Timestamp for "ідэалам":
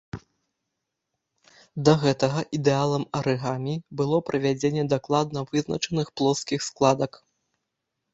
2.57-3.05